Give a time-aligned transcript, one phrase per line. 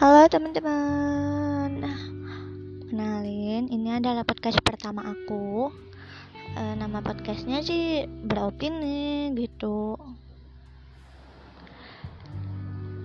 [0.00, 1.76] Halo teman-teman.
[2.88, 5.68] Kenalin, ini adalah podcast pertama aku.
[6.56, 10.00] E, Nama podcastnya sih beropini gitu.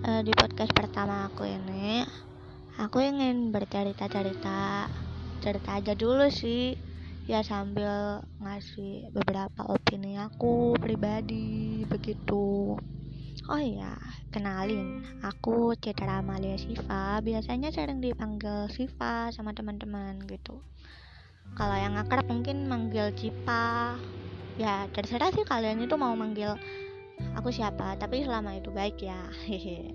[0.08, 2.00] E, Di podcast pertama aku ini
[2.80, 4.88] Aku ingin bercerita-cerita
[5.44, 6.80] Cerita aja dulu sih.
[7.28, 12.80] Ya sambil ngasih beberapa opini aku pribadi begitu
[13.46, 13.94] Oh iya,
[14.34, 20.58] kenalin, aku Citra Amalia Siva, biasanya sering dipanggil Siva sama teman-teman gitu.
[21.54, 23.94] Kalau yang akrab mungkin manggil Cipa,
[24.58, 26.58] ya terserah sih kalian itu mau manggil
[27.38, 29.94] aku siapa, tapi selama itu baik ya, hehe.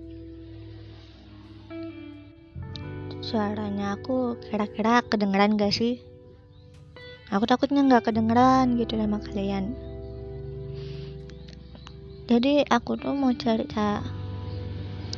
[3.28, 6.00] Suaranya aku kira-kira kedengeran gak sih?
[7.28, 9.91] Aku takutnya nggak kedengeran gitu sama kalian
[12.30, 14.02] jadi aku tuh mau cerita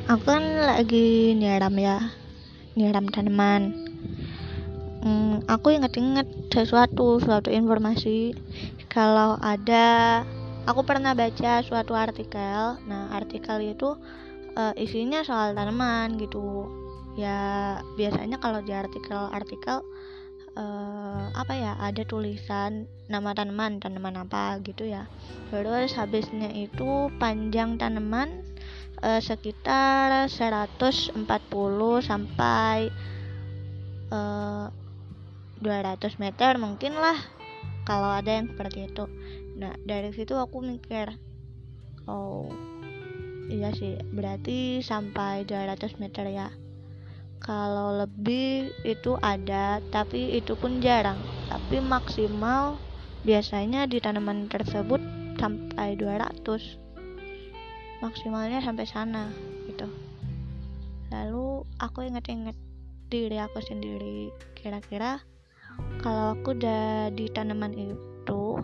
[0.05, 1.97] aku kan lagi nyiram ya
[2.75, 3.71] nyiram tanaman.
[5.05, 8.35] Hmm, aku inget-inget sesuatu suatu informasi.
[8.91, 10.21] Kalau ada
[10.67, 12.77] aku pernah baca suatu artikel.
[12.85, 13.95] Nah artikel itu
[14.59, 16.67] uh, isinya soal tanaman gitu.
[17.15, 19.79] Ya biasanya kalau di artikel-artikel
[20.55, 25.05] uh, apa ya ada tulisan nama tanaman tanaman apa gitu ya.
[25.51, 28.41] Terus habisnya itu panjang tanaman
[29.03, 31.13] uh, sekitar 140
[32.01, 32.89] sampai
[34.11, 34.67] uh,
[35.61, 37.19] eh, 200 meter mungkin lah
[37.85, 39.05] kalau ada yang seperti itu.
[39.59, 41.13] Nah dari situ aku mikir
[42.09, 42.49] oh
[43.45, 46.49] iya sih berarti sampai 200 meter ya
[47.45, 51.21] kalau lebih itu ada tapi itu pun jarang.
[51.45, 52.81] Tapi maksimal
[53.21, 54.97] biasanya di tanaman tersebut
[55.37, 56.41] sampai 200
[58.01, 59.29] maksimalnya sampai sana
[59.69, 59.85] gitu.
[61.13, 62.57] Lalu aku inget-inget
[63.13, 64.33] diri aku sendiri.
[64.57, 65.21] Kira-kira
[66.01, 68.57] kalau aku udah di tanaman itu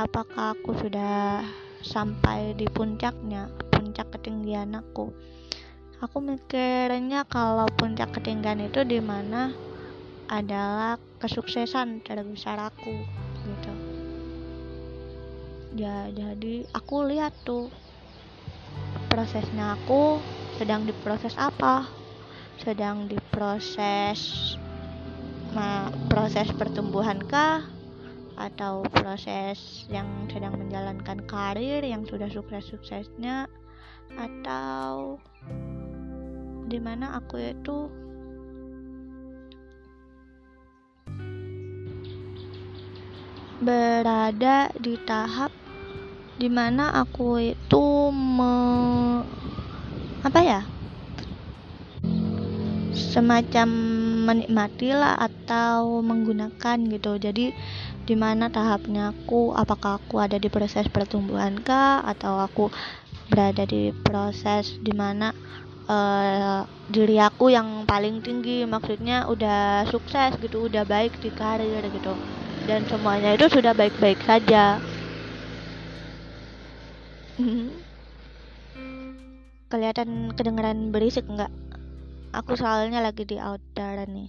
[0.00, 1.44] apakah aku sudah
[1.84, 5.12] sampai di puncaknya puncak ketinggian aku
[5.98, 9.50] aku mikirnya kalau puncak ketinggian itu di mana
[10.30, 12.94] adalah kesuksesan terbesar aku
[13.42, 13.72] gitu.
[15.74, 17.66] Ya jadi aku lihat tuh
[19.10, 20.22] prosesnya aku
[20.58, 21.86] sedang diproses apa
[22.62, 24.54] sedang diproses
[25.54, 27.62] ma proses pertumbuhan kah
[28.38, 33.50] atau proses yang sedang menjalankan karir yang sudah sukses-suksesnya
[34.14, 35.18] atau
[36.68, 37.88] di mana aku itu
[43.58, 45.50] berada di tahap
[46.38, 48.54] di mana aku itu me,
[50.22, 50.60] apa ya?
[52.94, 53.68] Semacam
[54.22, 57.18] menikmati lah atau menggunakan gitu.
[57.18, 57.50] Jadi
[58.06, 62.70] di mana tahapnya aku apakah aku ada di proses pertumbuhan kah atau aku
[63.26, 65.34] berada di proses di mana
[65.88, 66.62] uh,
[66.92, 72.12] diri aku yang paling tinggi maksudnya udah sukses gitu udah baik di karir gitu.
[72.68, 74.76] Dan semuanya itu sudah baik-baik saja.
[79.72, 81.52] Kelihatan kedengeran berisik nggak?
[82.36, 84.28] Aku soalnya lagi di outdoor nih.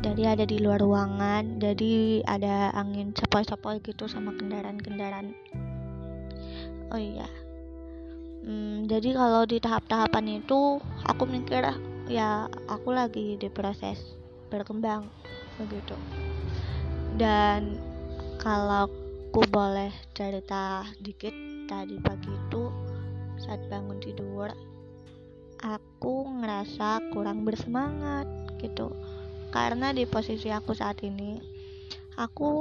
[0.00, 5.36] Jadi ada di luar ruangan jadi ada angin sepoi-sepoi gitu sama kendaraan-kendaraan.
[6.90, 7.49] Oh iya
[8.44, 11.64] hmm, jadi kalau di tahap-tahapan itu aku mikir
[12.10, 14.18] ya aku lagi di proses
[14.50, 15.06] berkembang
[15.60, 15.94] begitu.
[17.14, 17.76] Dan
[18.40, 21.32] kalau aku boleh cerita dikit
[21.70, 22.62] tadi pagi itu
[23.40, 24.50] saat bangun tidur
[25.60, 28.26] aku ngerasa kurang bersemangat
[28.60, 28.90] gitu.
[29.52, 31.49] Karena di posisi aku saat ini
[32.20, 32.52] aku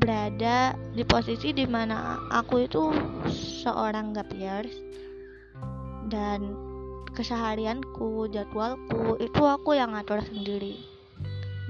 [0.00, 2.88] berada di posisi di mana aku itu
[3.60, 4.72] seorang gap years.
[6.08, 6.56] Dan
[7.12, 10.80] keseharianku jadwalku itu aku yang ngatur sendiri.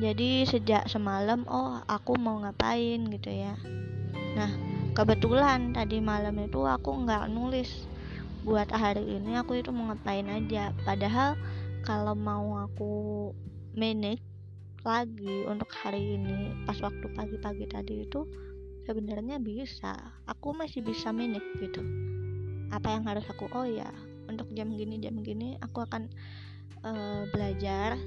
[0.01, 3.59] Jadi sejak semalam oh aku mau ngapain gitu ya.
[4.39, 4.49] Nah
[4.95, 7.91] kebetulan tadi malam itu aku nggak nulis.
[8.41, 10.73] Buat hari ini aku itu mau ngapain aja.
[10.89, 11.37] Padahal
[11.85, 13.29] kalau mau aku
[13.77, 14.30] manage
[14.81, 18.25] lagi untuk hari ini pas waktu pagi-pagi tadi itu
[18.89, 19.93] sebenarnya bisa.
[20.25, 21.85] Aku masih bisa manage gitu.
[22.73, 23.91] Apa yang harus aku oh ya
[24.31, 26.09] untuk jam gini jam gini aku akan
[26.85, 28.01] uh, belajar.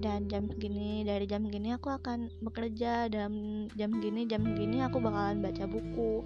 [0.00, 3.12] Dan jam segini dari jam gini aku akan bekerja.
[3.12, 6.24] Dan jam gini jam gini aku bakalan baca buku.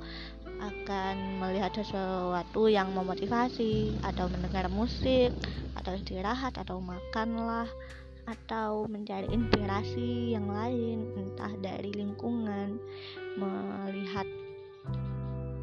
[0.62, 5.34] Akan melihat sesuatu yang memotivasi atau mendengar musik
[5.74, 7.66] atau istirahat atau makanlah
[8.24, 12.80] atau mencari inspirasi yang lain entah dari lingkungan
[13.36, 14.24] melihat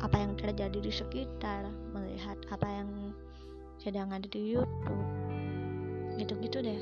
[0.02, 2.90] apa yang terjadi di sekitar melihat apa yang
[3.82, 5.02] sedang ada di YouTube
[6.22, 6.82] gitu-gitu deh.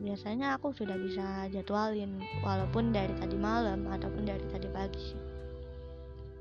[0.00, 5.12] Biasanya aku sudah bisa jadwalin walaupun dari tadi malam ataupun dari tadi pagi.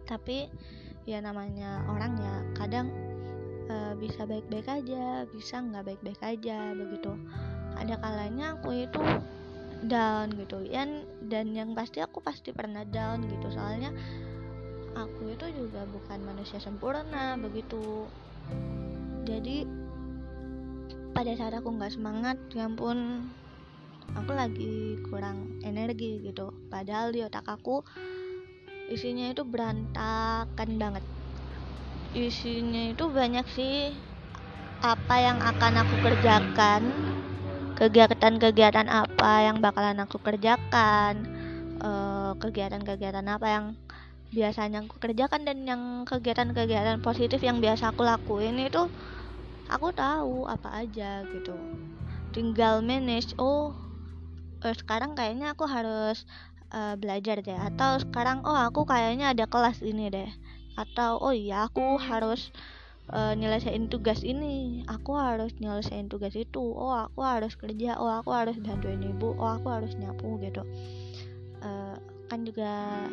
[0.08, 0.48] Tapi
[1.04, 2.88] ya namanya orang ya kadang
[3.68, 7.18] e, bisa baik-baik aja bisa nggak baik-baik aja begitu
[7.80, 9.02] ada kalanya aku itu
[9.88, 10.60] down gitu.
[10.68, 13.48] Dan dan yang pasti aku pasti pernah down gitu.
[13.52, 13.96] Soalnya
[14.98, 18.08] aku itu juga bukan manusia sempurna begitu.
[19.24, 19.64] Jadi
[21.16, 23.28] pada saat aku nggak semangat ya ampun
[24.16, 26.52] aku lagi kurang energi gitu.
[26.72, 27.84] Padahal di otak aku
[28.90, 31.06] isinya itu berantakan banget.
[32.18, 33.94] Isinya itu banyak sih
[34.80, 36.82] apa yang akan aku kerjakan
[37.80, 41.24] kegiatan-kegiatan apa yang bakalan aku kerjakan
[41.80, 43.66] eh, kegiatan-kegiatan apa yang
[44.30, 48.86] biasanya aku kerjakan dan yang kegiatan-kegiatan positif yang biasa aku lakuin itu
[49.70, 51.54] aku tahu apa aja gitu.
[52.30, 53.74] Tinggal manage oh
[54.62, 56.30] uh, sekarang kayaknya aku harus
[56.70, 57.58] uh, belajar deh.
[57.58, 60.30] Atau sekarang oh aku kayaknya ada kelas ini deh.
[60.78, 62.54] Atau oh iya aku harus
[63.14, 64.86] uh, nyelesain tugas ini.
[64.86, 66.62] Aku harus nyelesain tugas itu.
[66.62, 67.98] Oh aku harus kerja.
[67.98, 69.34] Oh aku harus bantuin ibu.
[69.38, 70.62] Oh aku harus nyapu gitu.
[71.60, 71.98] Uh,
[72.30, 73.06] kan juga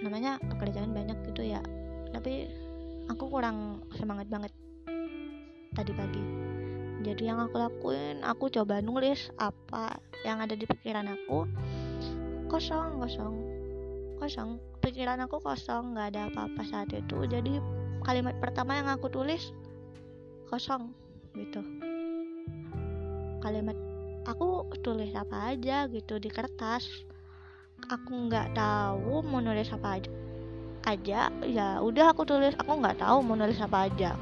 [0.00, 1.60] namanya pekerjaan banyak gitu ya.
[2.14, 2.48] Tapi
[3.10, 4.52] aku kurang semangat banget
[5.74, 6.22] tadi pagi.
[6.98, 11.46] Jadi yang aku lakuin aku coba nulis apa yang ada di pikiran aku.
[12.50, 13.34] Kosong kosong.
[14.18, 14.58] Kosong.
[14.82, 15.94] Pikiran aku kosong.
[15.94, 17.22] Nggak ada apa-apa saat itu.
[17.28, 17.77] Jadi
[18.08, 19.52] kalimat pertama yang aku tulis
[20.48, 20.96] kosong
[21.36, 21.60] gitu.
[23.44, 23.76] Kalimat
[24.24, 26.88] aku tulis apa aja gitu di kertas.
[27.84, 30.10] Aku nggak tahu mau nulis apa aja
[30.88, 32.56] aja ya udah aku tulis.
[32.56, 34.16] Aku nggak tahu mau nulis apa aja.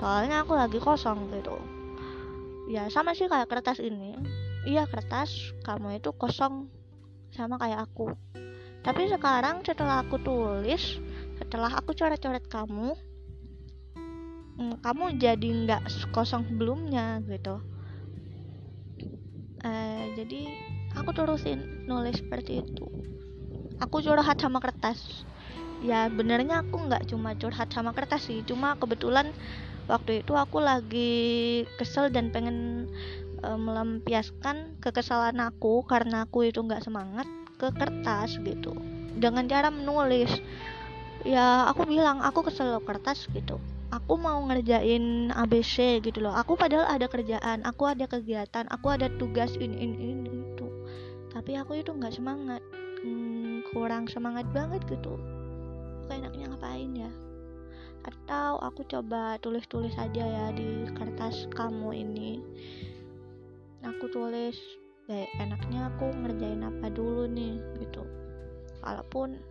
[0.00, 1.60] Soalnya aku lagi kosong gitu.
[2.72, 4.16] Ya sama sih kayak kertas ini.
[4.64, 6.72] Iya kertas kamu itu kosong
[7.28, 8.16] sama kayak aku.
[8.80, 10.96] Tapi sekarang setelah aku tulis
[11.50, 12.94] setelah aku coret-coret kamu
[14.54, 15.82] hmm, kamu jadi nggak
[16.14, 17.58] kosong sebelumnya gitu.
[19.66, 20.46] Uh, jadi
[20.94, 22.86] aku terusin nulis seperti itu.
[23.82, 25.26] Aku curhat sama kertas.
[25.82, 29.34] Ya benernya aku nggak cuma curhat sama kertas sih cuma kebetulan
[29.90, 32.86] waktu itu aku lagi kesel dan pengen
[33.42, 37.26] e, melampiaskan kekesalan aku karena aku itu nggak semangat
[37.58, 38.70] ke kertas gitu.
[39.18, 40.30] Dengan cara menulis
[41.24, 43.60] ya aku bilang aku kesel kertas gitu.
[43.90, 46.32] Aku mau ngerjain ABC gitu loh.
[46.32, 50.66] Aku padahal ada kerjaan aku ada kegiatan aku ada tugas ini ini ini itu.
[51.34, 52.62] Tapi aku itu nggak semangat.
[53.02, 55.18] Hmm, kurang semangat banget gitu.
[56.06, 57.10] Kayak enaknya ngapain ya?
[58.06, 62.40] Atau aku coba tulis-tulis aja ya di kertas kamu ini.
[63.82, 64.56] Aku tulis
[65.10, 67.58] baik enaknya aku ngerjain apa dulu nih?
[67.82, 68.06] gitu.
[68.86, 69.49] Walaupun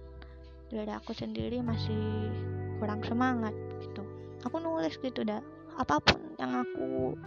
[0.70, 2.30] dari aku sendiri masih
[2.78, 4.06] kurang semangat gitu.
[4.46, 5.42] Aku nulis gitu dah
[5.76, 7.18] apa pun yang aku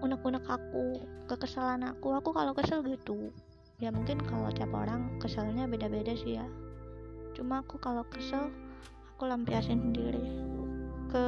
[0.00, 3.32] unek-unek aku kekesalan aku aku kalau kesel gitu.
[3.80, 6.46] Ya mungkin kalau tiap orang keselnya beda-beda sih ya.
[7.32, 8.52] Cuma aku kalau kesel
[9.16, 10.24] aku lampiasin sendiri
[11.10, 11.26] ke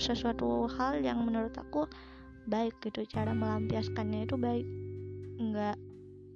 [0.00, 1.84] sesuatu hal yang menurut aku
[2.48, 3.04] baik gitu.
[3.04, 4.66] Cara melampiaskannya itu baik.
[5.38, 5.76] Nggak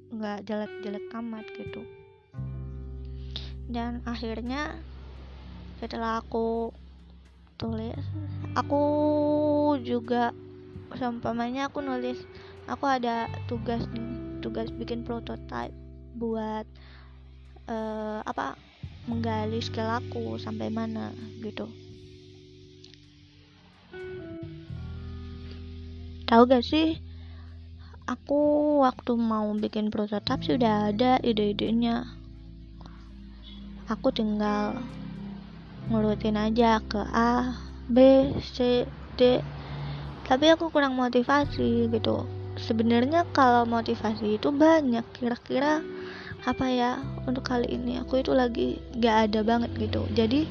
[0.08, 1.84] nggak jelek-jelek amat gitu
[3.68, 4.80] dan akhirnya
[5.78, 6.72] setelah aku
[7.60, 7.94] tulis
[8.56, 8.82] aku
[9.84, 10.32] juga
[10.96, 12.18] seumpamanya aku nulis
[12.64, 13.84] aku ada tugas
[14.40, 15.74] tugas bikin prototype
[16.16, 16.64] buat
[17.68, 18.56] uh, apa
[19.08, 21.64] menggali skill aku sampai mana gitu.
[26.28, 27.00] Tahu gak sih
[28.04, 28.40] aku
[28.84, 32.04] waktu mau bikin prototipe sudah ada ide-idenya
[33.88, 34.76] aku tinggal
[35.88, 37.56] ngurutin aja ke A
[37.88, 38.84] B C
[39.16, 39.40] D.
[40.28, 42.28] Tapi aku kurang motivasi gitu.
[42.60, 45.02] Sebenarnya kalau motivasi itu banyak.
[45.16, 45.80] Kira-kira
[46.44, 47.00] apa ya?
[47.24, 50.04] Untuk kali ini aku itu lagi gak ada banget gitu.
[50.12, 50.44] Jadi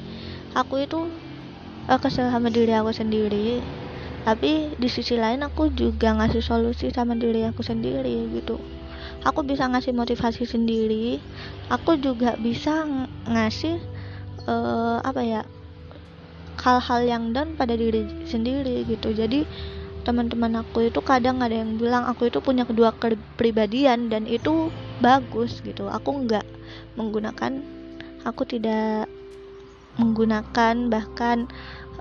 [0.58, 1.06] aku itu
[1.86, 3.62] uh, kesel sama diri aku sendiri.
[4.26, 8.58] Tapi di sisi lain aku juga ngasih solusi sama diri aku sendiri gitu
[9.28, 11.20] aku bisa ngasih motivasi sendiri.
[11.68, 12.88] Aku juga bisa
[13.28, 13.76] ngasih
[14.48, 15.42] uh, apa ya
[16.64, 19.12] hal-hal yang down pada diri sendiri gitu.
[19.12, 19.44] Jadi
[20.08, 24.72] teman-teman aku itu kadang ada yang bilang aku itu punya kedua kepribadian dan itu
[25.04, 25.92] bagus gitu.
[25.92, 26.48] Aku nggak
[26.96, 27.60] menggunakan
[28.24, 29.06] aku tidak
[30.00, 31.50] menggunakan bahkan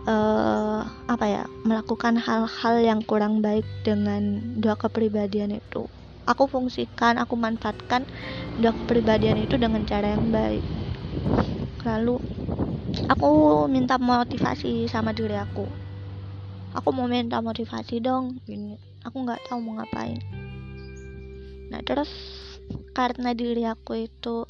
[0.08, 5.90] uh, apa ya melakukan hal-hal yang kurang baik dengan dua kepribadian itu
[6.28, 8.04] aku fungsikan aku manfaatkan
[8.60, 10.62] dua kepribadian itu dengan cara yang baik.
[11.88, 12.20] Lalu
[13.08, 13.32] aku
[13.72, 15.64] minta motivasi sama diri aku.
[16.76, 18.76] Aku mau minta motivasi dong ini
[19.08, 20.20] aku nggak tahu mau ngapain.
[21.72, 22.12] Nah terus
[22.92, 24.44] karena diri aku itu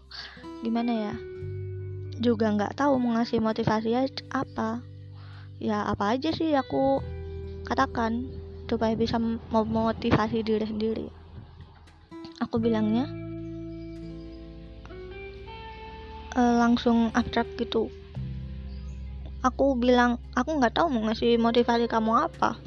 [0.65, 1.15] gimana ya
[2.17, 3.93] juga nggak tahu mau ngasih motivasi
[4.34, 4.81] apa.
[5.62, 7.01] Ya apa aja sih aku
[7.69, 8.25] katakan
[8.65, 11.17] supaya bisa memotivasi diri sendiri
[12.38, 13.10] aku bilangnya
[16.38, 17.89] uh, langsung abstrak gitu.
[19.41, 22.58] Aku bilang aku nggak tahu mau ngasih motivasi kamu apa.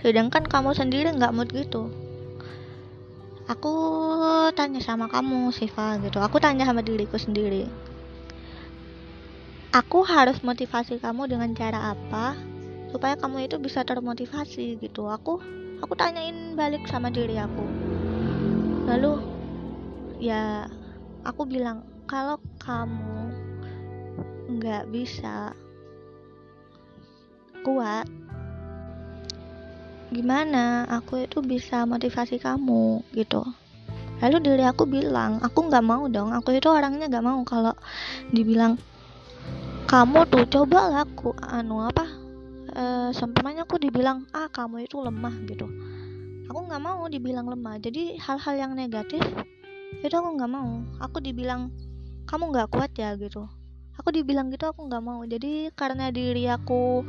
[0.00, 1.92] Sedangkan kamu sendiri nggak mood gitu.
[3.44, 3.72] Aku
[4.56, 6.16] tanya sama kamu Siva gitu.
[6.20, 7.68] Aku tanya sama diriku sendiri.
[9.74, 12.38] Aku harus motivasi kamu dengan cara apa
[12.94, 14.80] supaya kamu itu bisa termotivasi?
[14.80, 15.10] gitu.
[15.10, 15.42] Aku
[15.82, 17.93] aku tanyain balik sama diri aku
[18.84, 19.20] lalu
[20.20, 20.68] ya
[21.24, 23.32] aku bilang kalau kamu
[24.60, 25.56] nggak bisa
[27.64, 28.04] kuat
[30.14, 33.02] gimana aku itu bisa motivasi kamu?
[33.10, 33.42] Gitu.
[34.22, 37.42] Lalu diri aku bilang aku nggak mau dong aku itu orangnya nggak mau.
[37.42, 37.74] Kalau
[38.30, 38.78] dibilang
[39.90, 42.06] kamu tuh coba laku anu apa
[42.72, 43.12] e,
[43.60, 45.68] aku dibilang ah kamu itu lemah gitu
[46.54, 47.82] aku nggak mau dibilang lemah.
[47.82, 49.18] Jadi hal-hal yang negatif
[49.98, 50.86] itu aku nggak mau.
[51.02, 51.74] Aku dibilang
[52.30, 53.50] kamu nggak kuat ya gitu.
[53.98, 55.26] Aku dibilang gitu aku nggak mau.
[55.26, 57.02] Jadi karena diri aku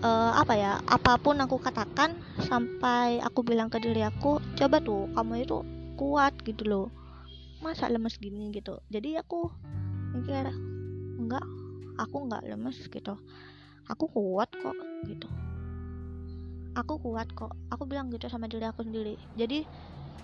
[0.00, 2.16] uh, apa ya apa pun aku katakan
[2.48, 5.60] sampai aku bilang ke diri aku coba tuh kamu itu
[6.00, 6.88] kuat gitu loh.
[7.60, 8.80] Masa lemes gini gitu.
[8.88, 9.52] Jadi aku
[10.16, 10.48] mikir
[11.20, 11.44] enggak
[12.00, 13.20] aku enggak lemes gitu.
[13.84, 14.72] Aku kuat kok
[15.04, 15.28] gitu
[16.78, 17.50] aku kuat kok.
[17.74, 19.18] Aku bilang gitu sama diri aku sendiri.
[19.34, 19.66] Jadi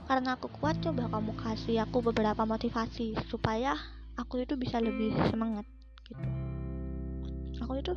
[0.07, 3.75] karena aku kuat coba kamu kasih aku beberapa motivasi supaya
[4.15, 5.67] aku itu bisa lebih semangat
[6.07, 6.23] gitu.
[7.65, 7.93] Aku itu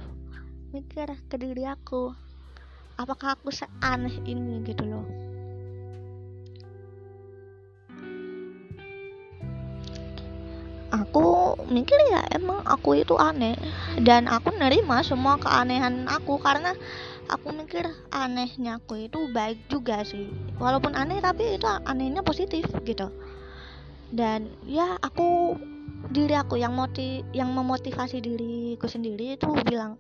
[0.74, 2.16] mikir ke diri aku
[2.98, 4.66] apakah aku seaneh ini?
[4.66, 5.06] gitu loh.
[10.88, 13.60] Aku mikir ya emang aku itu aneh.
[14.00, 16.72] Dan aku nerima semua keanehan aku karena
[17.28, 20.32] aku mikir anehnya aku itu baik juga sih.
[20.58, 23.12] Walaupun aneh tapi itu anehnya positif gitu.
[24.12, 25.60] Dan ya aku
[26.12, 30.00] diri aku yang moti yang memotivasi diriku sendiri itu bilang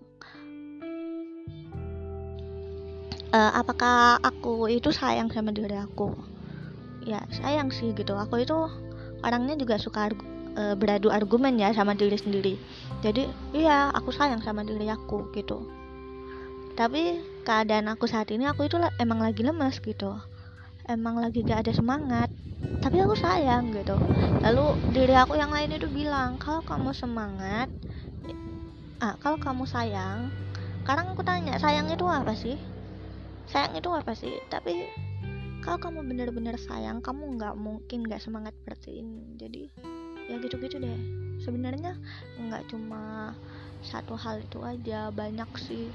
[3.36, 6.16] e, apakah aku itu sayang sama diri aku?
[7.04, 8.16] Ya sayang sih gitu.
[8.16, 8.56] Aku itu
[9.24, 10.24] orangnya juga suka argu,
[10.56, 12.56] e, beradu argumen ya sama diri sendiri.
[13.04, 15.87] Jadi iya aku sayang sama diri aku gitu
[16.78, 20.14] tapi keadaan aku saat ini aku itu emang lagi lemes gitu.
[20.86, 22.30] Emang lagi gak ada semangat.
[22.86, 23.98] Tapi aku sayang gitu.
[24.46, 27.68] Lalu diri aku yang lain itu bilang kalau kamu semangat
[28.98, 30.34] ah kalau kamu sayang
[30.82, 32.56] sekarang aku tanya sayang itu apa sih?
[33.50, 34.38] Sayang itu apa sih?
[34.48, 34.88] Tapi
[35.66, 39.36] kalau kamu benar-benar sayang kamu nggak mungkin nggak semangat seperti ini.
[39.36, 39.64] Jadi
[40.30, 41.00] ya gitu-gitu deh.
[41.42, 41.98] Sebenarnya
[42.38, 43.34] nggak cuma
[43.84, 45.90] satu hal itu aja banyak sih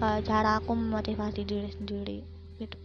[0.00, 2.18] uh, cara aku memotivasi diri sendiri
[2.58, 2.76] gitu.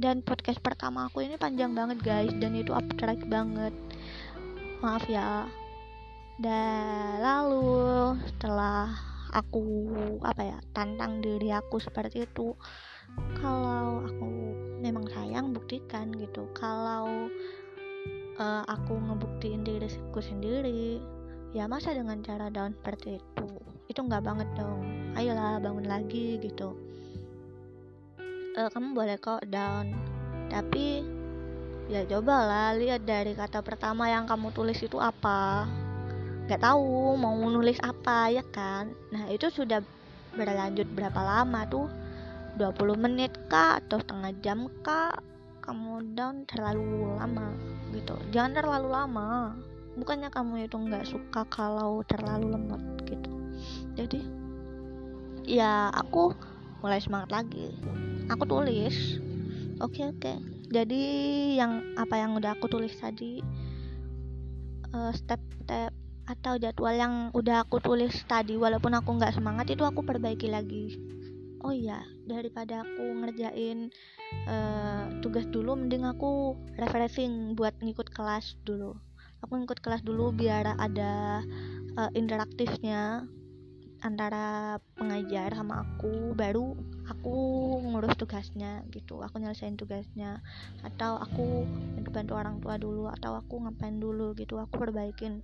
[0.00, 3.76] Dan podcast pertama aku ini panjang banget guys dan itu abstrak banget.
[4.80, 5.46] Maaf ya.
[6.40, 8.90] Dan lalu setelah
[9.32, 12.52] aku apa ya tantang diri aku seperti itu
[13.40, 14.28] kalau aku
[14.80, 16.48] memang sayang buktikan gitu.
[16.56, 17.28] Kalau
[18.40, 20.98] uh, aku ngebuktiin diriku sendiri
[21.52, 23.48] ya masa dengan cara down seperti itu?
[23.88, 24.80] Itu nggak banget dong.
[25.12, 26.72] Ayolah bangun lagi gitu.
[28.52, 29.96] Uh, kamu boleh kok down
[30.52, 31.00] tapi
[31.88, 35.68] ya cobalah lihat dari kata pertama yang kamu tulis itu apa.
[36.48, 38.92] Nggak tahu mau nulis apa ya kan?
[39.12, 39.84] Nah itu sudah
[40.32, 41.88] berlanjut berapa lama tuh?
[42.56, 43.80] 20 menit kah?
[43.80, 45.16] Atau setengah jam kah?
[45.64, 47.52] Kamu down terlalu lama
[47.92, 48.16] gitu.
[48.32, 49.56] Jangan terlalu lama
[49.96, 53.30] bukannya kamu itu nggak suka kalau terlalu lemot gitu?
[53.96, 54.20] Jadi
[55.44, 56.32] ya aku
[56.80, 57.74] mulai semangat lagi.
[58.32, 59.20] Aku tulis.
[59.82, 60.20] Oke okay, oke.
[60.22, 60.36] Okay.
[60.72, 61.02] jadi
[61.60, 63.44] yang apa yang udah aku tulis tadi
[64.96, 65.92] uh, step-step
[66.24, 70.96] atau jadwal yang udah aku tulis tadi walaupun aku nggak semangat itu aku perbaiki lagi.
[71.62, 73.90] Oh iya daripada aku ngerjain
[74.46, 78.98] uh, tugas dulu mending aku refreshing buat ngikut kelas dulu
[79.42, 81.42] aku ngikut kelas dulu biar ada
[81.98, 83.26] uh, interaktifnya
[84.02, 86.34] antara pengajar sama aku.
[86.34, 86.74] Baru
[87.06, 87.34] aku
[87.86, 89.22] ngurus tugasnya gitu.
[89.22, 90.42] Aku nyelesain tugasnya.
[90.82, 91.64] Atau aku
[91.96, 94.58] bantu-bantu orang tua dulu atau aku ngapain dulu gitu.
[94.58, 95.40] Aku perbaikin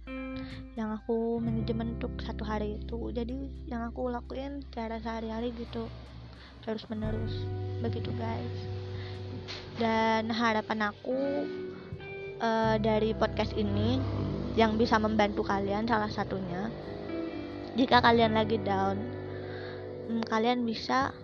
[0.74, 2.98] yang aku manajemen untuk satu hari itu.
[3.14, 5.86] Jadi yang aku lakuin cara sehari-hari gitu.
[6.66, 7.46] Terus menerus
[7.78, 8.58] begitu guys.
[9.78, 11.46] Dan harapan aku
[12.42, 13.98] uh, dari podcast ini
[14.58, 16.70] yang bisa membantu kalian salah satunya.
[17.78, 18.98] Jika kalian lagi down
[20.10, 21.14] hmm, kalian bisa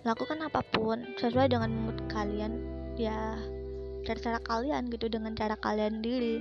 [0.00, 2.56] lakukan apa pun sesuai dengan mood kalian.
[2.96, 3.36] Ya
[4.00, 6.40] cara-cara kalian gitu dengan cara kalian diri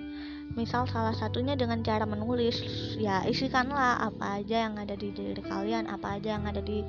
[0.56, 2.64] misal salah satunya dengan cara menulis
[2.96, 6.82] ya isikanlah apa aja yang ada di diri kalian apa aja yang ada di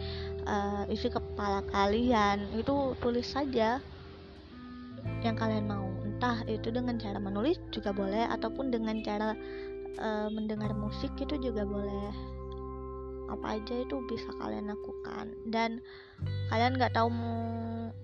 [0.46, 2.46] uh, isi kepala kalian.
[2.54, 3.82] Itu tulis saja
[5.26, 9.32] yang kalian mau entah itu dengan cara menulis juga boleh ataupun dengan cara
[9.96, 12.12] uh, mendengar musik itu juga boleh.
[13.32, 15.32] Apa aja itu bisa kalian lakukan.
[15.48, 15.80] Dan
[16.52, 17.40] kalian nggak tahu mau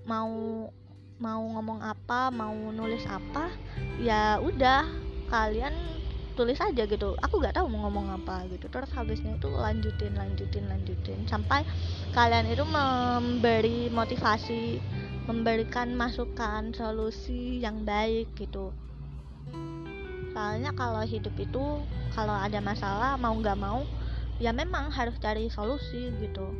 [0.09, 0.33] mau
[1.21, 3.53] mau ngomong apa mau nulis apa
[4.01, 4.89] ya udah
[5.29, 5.77] kalian
[6.37, 7.17] tulis aja gitu.
[7.25, 8.69] Aku nggak tahu mau ngomong apa gitu.
[8.69, 11.25] Terus habisnya itu lanjutin lanjutin lanjutin.
[11.25, 11.65] Sampai
[12.13, 14.79] kalian itu memberi motivasi
[15.27, 18.71] memberikan masukan solusi yang baik gitu.
[20.37, 21.81] Soalnya kalau hidup itu
[22.13, 23.83] kalau ada masalah mau nggak mau
[24.37, 26.53] ya memang harus cari solusi gitu.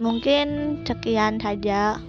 [0.00, 2.00] Mungkin sekian saja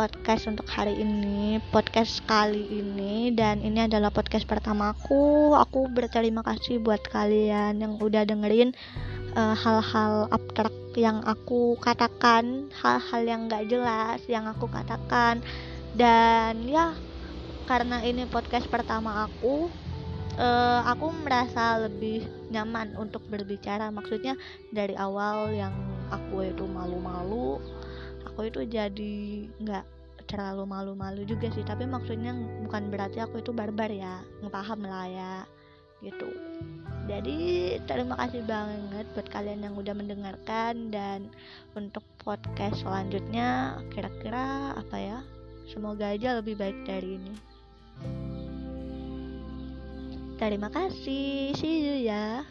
[0.00, 5.92] podcast untuk hari ini podcast kali ini dan ini adalah podcast pertamaku aku.
[5.92, 8.72] Berterima kasih buat kalian yang udah dengerin
[9.36, 15.44] eh, hal-hal uh, abstrak yang aku katakan hal-hal yang gak jelas yang aku katakan.
[15.92, 16.96] Dan ya
[17.68, 19.68] karena ini podcast pertama aku
[20.40, 23.92] uh, aku merasa lebih nyaman untuk berbicara.
[23.92, 24.32] Maksudnya
[24.72, 25.76] dari awal yang
[26.08, 27.60] aku itu malu-malu
[28.30, 29.14] aku itu jadi
[29.60, 29.84] nggak
[30.30, 32.30] terlalu malu-malu juga sih tapi maksudnya
[32.64, 35.34] bukan berarti aku itu barbar ya ngepaham lah ya
[36.00, 36.30] gitu
[37.10, 37.36] jadi
[37.84, 41.28] terima kasih banget buat kalian yang udah mendengarkan dan
[41.74, 45.18] untuk podcast selanjutnya kira-kira apa ya
[45.70, 47.34] Semoga aja lebih baik dari ini.
[50.34, 51.54] Terima kasih.
[51.54, 52.42] See you ya.